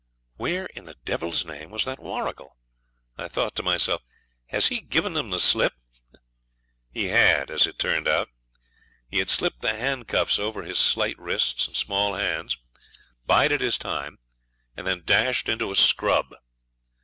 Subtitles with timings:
[0.35, 2.57] Where, in the devil's name, is that Warrigal?
[3.19, 4.01] I thought to myself.
[4.47, 5.73] Has he given them the slip?
[6.91, 8.27] He had, as it turned out.
[9.11, 12.57] He had slipped the handcuffs over his slight wrists and small hands,
[13.27, 14.17] bided his time,
[14.75, 16.35] and then dashed into a scrub.